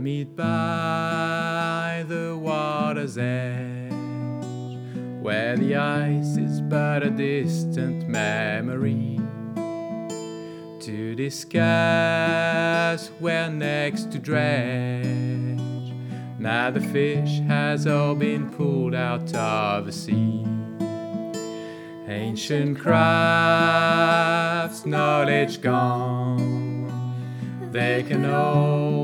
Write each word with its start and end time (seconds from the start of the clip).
meet 0.00 0.34
by 0.34 2.04
the 2.08 2.34
water's 2.36 3.18
edge, 3.18 3.92
where 5.20 5.56
the 5.58 5.76
ice 5.76 6.38
is 6.38 6.62
but 6.62 7.02
a 7.02 7.10
distant 7.10 8.08
memory. 8.08 9.20
To 10.80 11.14
discuss 11.14 13.08
where 13.18 13.50
next 13.50 14.10
to 14.12 14.18
dredge. 14.18 15.60
Now 16.38 16.70
the 16.70 16.80
fish 16.80 17.40
has 17.40 17.86
all 17.86 18.14
been 18.14 18.48
pulled 18.48 18.94
out 18.94 19.34
of 19.34 19.84
the 19.84 19.92
sea. 19.92 20.46
Ancient 22.08 22.78
crafts, 22.80 22.96
knowledge 24.86 25.60
gone. 25.60 26.88
They 27.70 28.02
can 28.08 28.24
all 28.24 28.99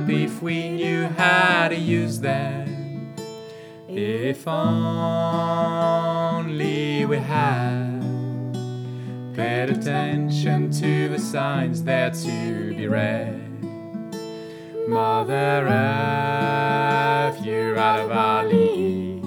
help 0.00 0.10
if 0.10 0.42
we 0.42 0.68
knew 0.70 1.06
how 1.08 1.68
to 1.68 1.76
use 1.76 2.20
them. 2.20 3.14
If 3.88 4.46
only 4.48 5.04
we 7.04 7.16
had 7.18 8.00
paid 9.34 9.70
attention 9.70 10.70
to 10.72 11.08
the 11.08 11.18
signs 11.18 11.82
there 11.82 12.10
to 12.10 12.74
be 12.74 12.86
read. 12.86 13.64
Mother 14.88 15.66
Earth, 15.68 17.44
you're 17.44 17.76
out 17.78 18.00
of 18.00 18.10
our 18.10 18.46
league. 18.46 19.24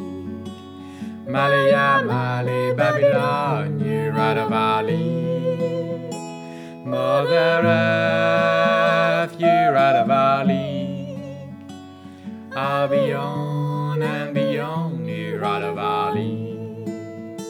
Malaya, 1.27 2.03
Mali, 2.05 2.73
Babylon, 2.73 3.79
you're 3.79 4.17
out 4.17 4.37
of 4.37 4.51
our 4.51 4.83
league. 4.83 6.13
Mother 6.85 7.61
Earth, 7.63 8.72
out 9.83 9.95
of 9.97 10.09
our 10.09 10.45
league. 10.45 11.19
Are 12.55 12.87
beyond 12.87 14.01
and 14.01 14.33
beyond, 14.33 15.09
you're 15.09 15.43
out 15.43 15.61
of 15.61 15.77
our 15.77 16.13
league. 16.13 17.41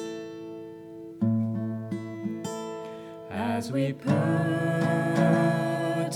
As 3.29 3.71
we 3.71 3.93
put 3.93 4.13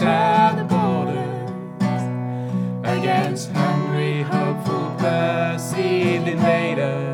at 0.02 0.56
the 0.56 0.64
borders 0.64 2.04
against 2.98 3.52
hungry, 3.52 4.23
hopeful, 4.23 4.95
perceived 4.98 6.28
invaders 6.28 7.07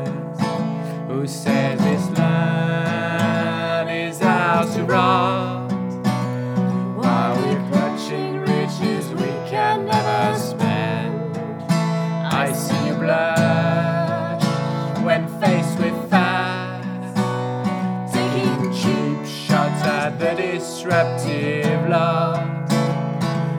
disruptive 20.84 21.88
love 21.88 22.70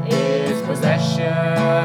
Is 0.07 0.61
possession 0.61 1.84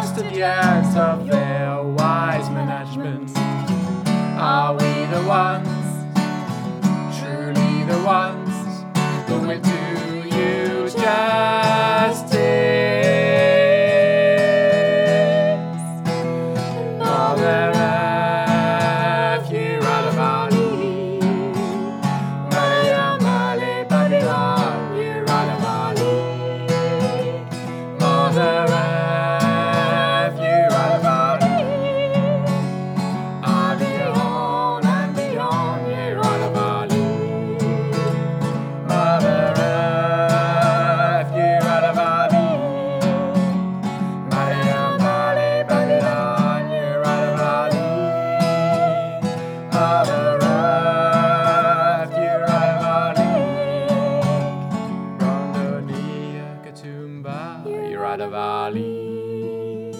custodians 0.00 0.94
of 0.94 1.26
their 1.26 1.82
wise 1.82 2.50
management. 2.50 3.34
Are 4.38 4.74
we 4.74 5.06
the 5.06 5.24
ones, 5.26 5.75
Of 58.18 58.32
our 58.32 58.70
league. 58.70 59.94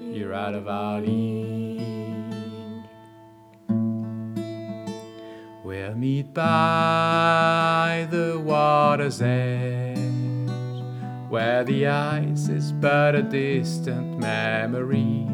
You're 0.00 0.32
of 0.32 0.68
our 0.68 1.00
league. 1.00 2.84
We'll 5.64 5.96
meet 5.96 6.32
by 6.32 8.06
the 8.08 8.38
water's 8.38 9.20
edge, 9.20 9.98
where 11.28 11.64
the 11.64 11.88
ice 11.88 12.48
is 12.48 12.70
but 12.70 13.16
a 13.16 13.22
distant 13.22 14.20
memory. 14.20 15.26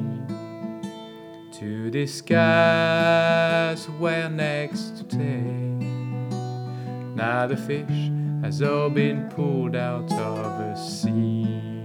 To 1.52 1.90
discuss 1.90 3.84
where 3.98 4.30
next 4.30 4.96
to 4.96 5.04
take. 5.04 5.86
Now 7.14 7.46
the 7.46 7.58
fish 7.58 8.10
has 8.46 8.62
all 8.62 8.88
been 8.88 9.28
pulled 9.28 9.74
out 9.74 10.08
of 10.12 10.58
the 10.58 10.76
sea. 10.76 11.75